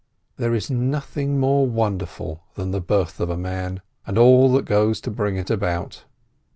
There 0.37 0.55
is 0.55 0.71
nothing 0.71 1.39
more 1.39 1.67
wonderful 1.67 2.41
than 2.55 2.71
the 2.71 2.81
birth 2.81 3.19
of 3.19 3.29
a 3.29 3.37
man, 3.37 3.83
and 4.07 4.17
all 4.17 4.51
that 4.53 4.65
goes 4.65 4.99
to 5.01 5.11
bring 5.11 5.37
it 5.37 5.51
about. 5.51 6.05